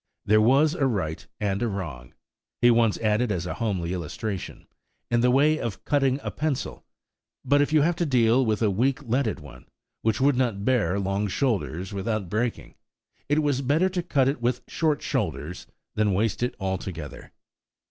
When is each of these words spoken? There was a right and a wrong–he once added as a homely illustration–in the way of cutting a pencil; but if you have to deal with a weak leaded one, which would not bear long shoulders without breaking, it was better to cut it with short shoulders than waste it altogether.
There 0.25 0.41
was 0.41 0.73
a 0.73 0.87
right 0.87 1.27
and 1.39 1.61
a 1.61 1.67
wrong–he 1.67 2.71
once 2.71 2.97
added 2.97 3.31
as 3.31 3.45
a 3.45 3.53
homely 3.53 3.93
illustration–in 3.93 5.21
the 5.21 5.29
way 5.29 5.59
of 5.59 5.85
cutting 5.85 6.19
a 6.23 6.31
pencil; 6.31 6.83
but 7.45 7.61
if 7.61 7.71
you 7.71 7.81
have 7.83 7.95
to 7.97 8.05
deal 8.07 8.43
with 8.43 8.63
a 8.63 8.71
weak 8.71 9.03
leaded 9.03 9.39
one, 9.39 9.67
which 10.01 10.19
would 10.19 10.35
not 10.35 10.65
bear 10.65 10.97
long 10.97 11.27
shoulders 11.27 11.93
without 11.93 12.29
breaking, 12.31 12.73
it 13.29 13.43
was 13.43 13.61
better 13.61 13.89
to 13.89 14.01
cut 14.01 14.27
it 14.27 14.41
with 14.41 14.61
short 14.67 15.03
shoulders 15.03 15.67
than 15.93 16.15
waste 16.15 16.41
it 16.41 16.55
altogether. 16.59 17.31